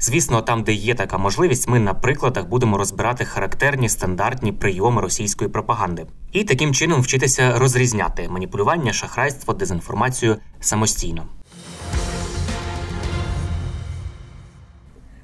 [0.00, 5.50] Звісно, там, де є така можливість, ми на прикладах будемо розбирати характерні стандартні прийоми російської
[5.50, 11.26] пропаганди і таким чином вчитися розрізняти маніпулювання, шахрайство, дезінформацію самостійно.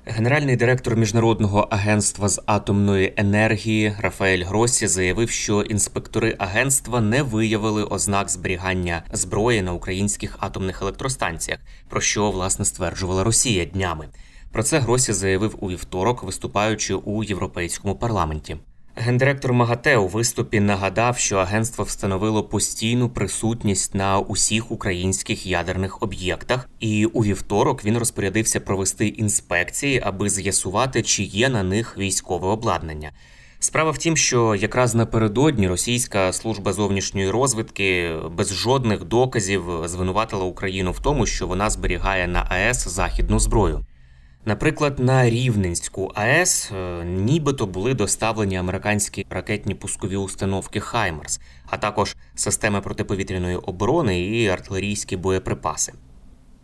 [0.06, 7.84] Генеральний директор міжнародного агентства з атомної енергії Рафаель Гросі заявив, що інспектори агентства не виявили
[7.84, 14.08] ознак зберігання зброї на українських атомних електростанціях, про що власне стверджувала Росія днями.
[14.54, 18.56] Про це Гросі заявив у вівторок, виступаючи у європейському парламенті.
[18.96, 26.68] Гендиректор МАГАТЕ у виступі нагадав, що агентство встановило постійну присутність на усіх українських ядерних об'єктах,
[26.80, 33.12] і у вівторок він розпорядився провести інспекції, аби з'ясувати, чи є на них військове обладнання.
[33.58, 40.92] Справа в тім, що якраз напередодні російська служба зовнішньої розвідки без жодних доказів звинуватила Україну
[40.92, 43.84] в тому, що вона зберігає на АЕС західну зброю.
[44.46, 52.16] Наприклад, на Рівненську АЕС е, нібито були доставлені американські ракетні пускові установки Хаймерс, а також
[52.34, 55.92] системи протиповітряної оборони і артилерійські боєприпаси.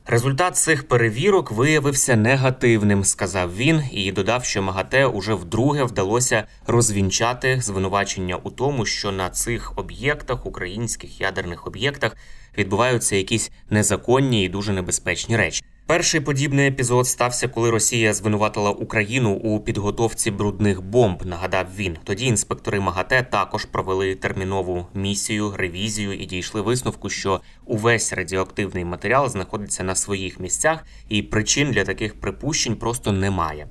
[0.06, 7.61] Результат цих перевірок виявився негативним, сказав він, і додав, що МАГАТЕ уже вдруге вдалося розвінчати
[7.61, 12.17] звинувачення у тому, що на цих об'єктах, українських ядерних об'єктах,
[12.58, 15.64] відбуваються якісь незаконні і дуже небезпечні речі.
[15.90, 21.27] Перший подібний епізод стався, коли Росія звинуватила Україну у підготовці брудних бомб.
[21.27, 21.96] Нагадав він.
[22.05, 29.29] Тоді інспектори МАГАТЕ також провели термінову місію, ревізію і дійшли висновку, що увесь радіоактивний матеріал
[29.29, 33.68] знаходиться на своїх місцях, і причин для таких припущень просто немає.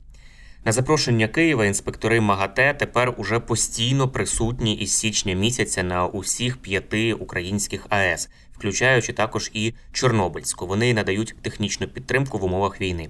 [0.66, 7.14] На запрошення Києва інспектори МАГАТЕ тепер уже постійно присутні із січня місяця на усіх п'яти
[7.14, 8.30] українських АЕС,
[8.60, 10.68] включаючи також і Чорнобильську.
[10.68, 13.10] Вони надають технічну підтримку в умовах війни.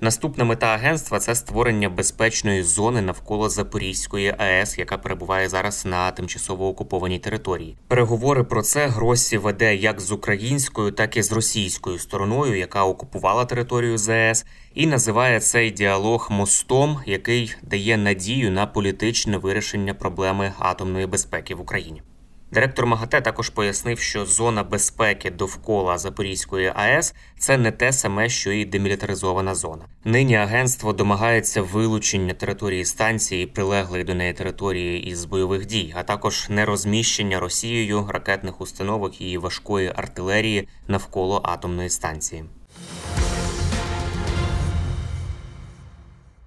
[0.00, 6.68] Наступна мета агентства це створення безпечної зони навколо Запорізької АЕС, яка перебуває зараз на тимчасово
[6.68, 7.76] окупованій території.
[7.88, 13.44] Переговори про це Гросі веде як з українською, так і з російською стороною, яка окупувала
[13.44, 21.06] територію ЗАЕС, і називає цей діалог мостом, який дає надію на політичне вирішення проблеми атомної
[21.06, 22.02] безпеки в Україні.
[22.50, 28.52] Директор МАГАТЕ також пояснив, що зона безпеки довкола Запорізької АЕС це не те саме, що
[28.52, 29.84] і демілітаризована зона.
[30.04, 36.46] Нині агентство домагається вилучення території станції, прилеглої до неї території із бойових дій, а також
[36.48, 42.44] нерозміщення Росією ракетних установок і важкої артилерії навколо атомної станції.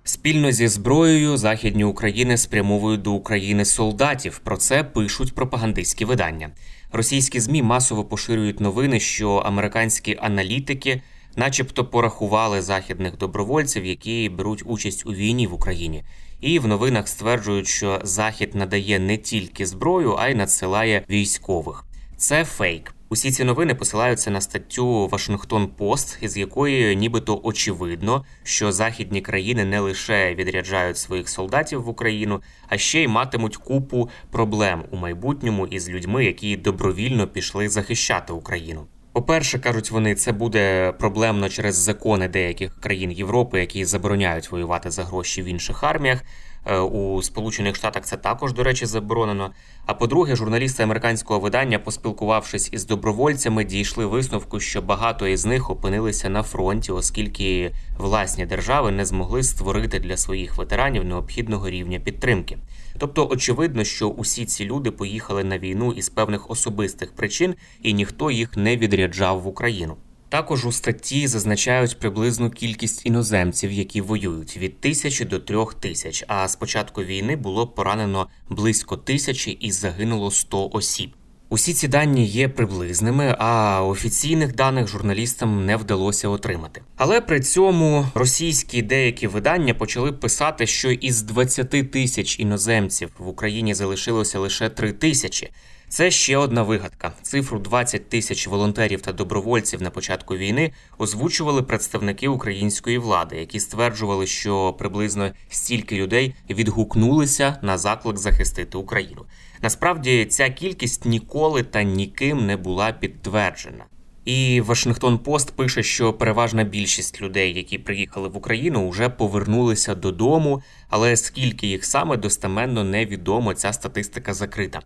[0.03, 4.39] Спільно зі зброєю західні України спрямовують до України солдатів.
[4.43, 6.49] Про це пишуть пропагандистські видання.
[6.91, 11.01] Російські змі масово поширюють новини, що американські аналітики,
[11.35, 16.03] начебто, порахували західних добровольців, які беруть участь у війні в Україні.
[16.41, 21.85] І в новинах стверджують, що Захід надає не тільки зброю, а й надсилає військових.
[22.17, 22.93] Це фейк.
[23.11, 29.65] Усі ці новини посилаються на статтю Вашингтон Пост, із якої нібито очевидно, що західні країни
[29.65, 35.67] не лише відряджають своїх солдатів в Україну, а ще й матимуть купу проблем у майбутньому
[35.67, 38.85] із людьми, які добровільно пішли захищати Україну.
[39.13, 45.03] По-перше, кажуть вони, це буде проблемно через закони деяких країн Європи, які забороняють воювати за
[45.03, 46.23] гроші в інших арміях.
[46.65, 49.51] Е, У Сполучених Штатах це також, до речі, заборонено.
[49.85, 56.29] А по-друге, журналісти американського видання, поспілкувавшись із добровольцями, дійшли висновку, що багато із них опинилися
[56.29, 62.57] на фронті, оскільки власні держави не змогли створити для своїх ветеранів необхідного рівня підтримки.
[62.97, 68.31] Тобто, очевидно, що усі ці люди поїхали на війну із певних особистих причин, і ніхто
[68.31, 69.97] їх не відряджав в Україну.
[70.31, 76.23] Також у статті зазначають приблизну кількість іноземців, які воюють від тисячі до трьох тисяч.
[76.27, 81.11] А з початку війни було поранено близько тисячі і загинуло 100 осіб.
[81.53, 86.81] Усі ці дані є приблизними, а офіційних даних журналістам не вдалося отримати.
[86.97, 93.73] Але при цьому російські деякі видання почали писати, що із 20 тисяч іноземців в Україні
[93.73, 95.49] залишилося лише 3 тисячі.
[95.89, 97.13] Це ще одна вигадка.
[97.21, 104.27] Цифру 20 тисяч волонтерів та добровольців на початку війни озвучували представники української влади, які стверджували,
[104.27, 109.25] що приблизно стільки людей відгукнулися на заклик захистити Україну.
[109.61, 113.85] Насправді ця кількість ніколи та ніким не була підтверджена.
[114.25, 120.61] І Вашингтон Пост пише, що переважна більшість людей, які приїхали в Україну, вже повернулися додому,
[120.89, 124.79] але скільки їх саме достеменно невідомо, ця статистика закрита.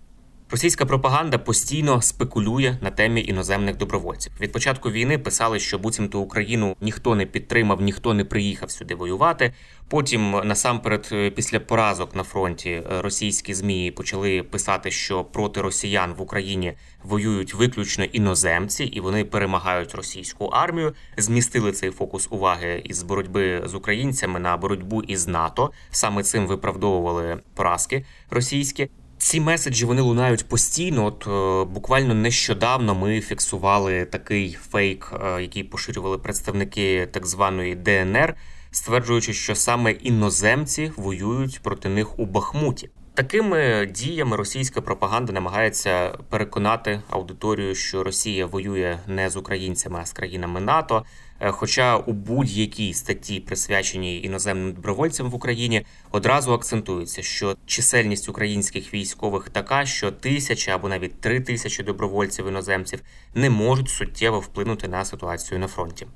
[0.51, 4.33] Російська пропаганда постійно спекулює на темі іноземних добровольців.
[4.41, 9.53] Від початку війни писали, що буцімто Україну ніхто не підтримав, ніхто не приїхав сюди воювати.
[9.87, 16.13] Потім, насамперед, е, після поразок на фронті, е, російські змі почали писати, що проти росіян
[16.13, 20.93] в Україні воюють виключно іноземці, і вони перемагають російську армію.
[21.17, 25.71] Змістили цей фокус уваги із боротьби з українцями на боротьбу із НАТО.
[25.91, 28.89] Саме цим виправдовували поразки російські.
[29.25, 31.05] Ці меседжі вони лунають постійно.
[31.05, 38.35] От е, буквально нещодавно ми фіксували такий фейк, е, який поширювали представники так званої ДНР,
[38.71, 42.89] стверджуючи, що саме іноземці воюють проти них у Бахмуті.
[43.13, 50.13] Такими діями російська пропаганда намагається переконати аудиторію, що Росія воює не з українцями, а з
[50.13, 51.05] країнами НАТО.
[51.39, 58.93] Е, хоча у будь-якій статті, присвяченій іноземним добровольцям в Україні, одразу акцентується, що чисельність українських
[58.93, 63.01] військових така, що тисяча або навіть три тисячі добровольців іноземців
[63.33, 66.07] не можуть суттєво вплинути на ситуацію на фронті.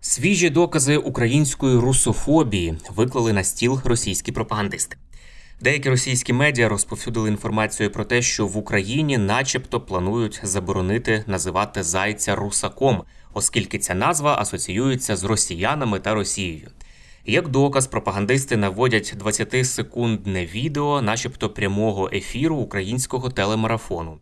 [0.00, 4.96] Свіжі докази української русофобії виклали на стіл російські пропагандисти.
[5.60, 12.36] Деякі російські медіа розповсюдили інформацію про те, що в Україні, начебто, планують заборонити називати зайця
[12.36, 13.02] русаком,
[13.34, 16.70] оскільки ця назва асоціюється з росіянами та Росією.
[17.26, 24.18] Як доказ, пропагандисти наводять 20-секундне відео, начебто прямого ефіру українського телемарафону.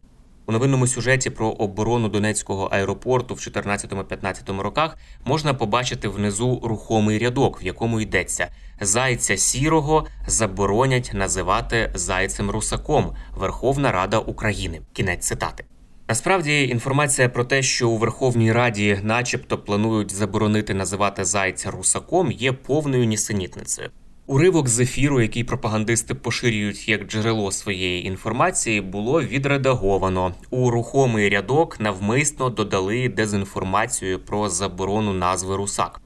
[0.49, 7.63] У новинному сюжеті про оборону Донецького аеропорту в 14-15 роках можна побачити внизу рухомий рядок,
[7.63, 8.49] в якому йдеться
[8.81, 14.81] зайця сірого заборонять називати зайцем русаком Верховна Рада України.
[14.93, 15.65] Кінець цитати.
[16.09, 22.53] Насправді інформація про те, що у Верховній Раді, начебто, планують заборонити називати зайця русаком, є
[22.53, 23.91] повною нісенітницею.
[24.29, 30.35] Уривок з ефіру, який пропагандисти поширюють як джерело своєї інформації, було відредаговано.
[30.51, 36.01] У рухомий рядок навмисно додали дезінформацію про заборону назви Русак.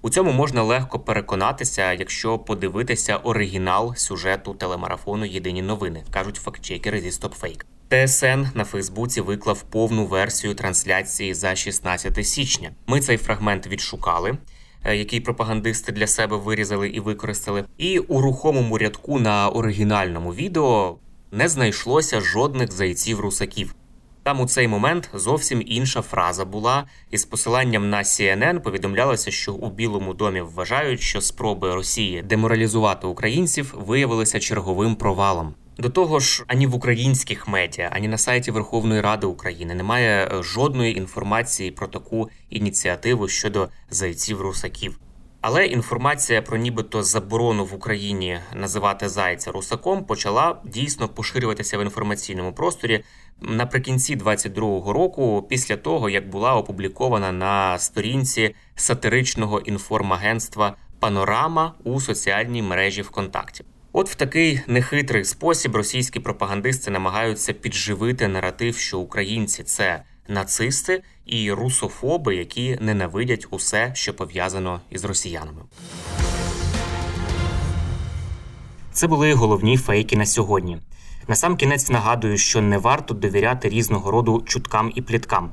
[0.00, 7.10] У цьому можна легко переконатися, якщо подивитися оригінал сюжету телемарафону Єдині новини, кажуть фактчекери зі
[7.10, 7.64] StopFake.
[7.88, 12.70] ТСН на Фейсбуці виклав повну версію трансляції за 16 січня.
[12.86, 14.38] Ми цей фрагмент відшукали.
[14.84, 17.64] Е, який пропагандисти для себе вирізали і використали.
[17.78, 20.96] І у рухомому рядку на оригінальному відео
[21.32, 23.74] не знайшлося жодних зайців русаків.
[24.22, 29.52] Там у цей момент зовсім інша фраза була, і з посиланням на CNN повідомлялося, що
[29.52, 35.54] у Білому домі вважають, що спроби Росії деморалізувати українців виявилися черговим провалом.
[35.78, 40.42] До того ж, ані в українських медіа, ані на сайті Верховної Ради України немає е,
[40.42, 44.98] жодної інформації про таку ініціативу щодо зайців русаків.
[45.40, 52.52] Але інформація про нібито заборону в Україні називати зайця русаком почала дійсно поширюватися в інформаційному
[52.52, 53.04] просторі
[53.40, 62.62] наприкінці 22-го року, після того як була опублікована на сторінці сатиричного інформагентства Панорама у соціальній
[62.62, 63.64] мережі ВКонтакті.
[63.94, 71.52] От в такий нехитрий спосіб російські пропагандисти намагаються підживити наратив, що українці це нацисти і
[71.52, 75.62] русофоби, які ненавидять усе, що пов'язано із росіянами.
[78.92, 80.78] Це були головні фейки на сьогодні.
[81.28, 85.52] Насам кінець нагадую, що не варто довіряти різного роду чуткам і пліткам.